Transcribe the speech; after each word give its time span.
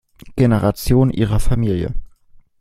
Generation 0.35 1.11
ihrer 1.11 1.39
Familie. 1.39 1.93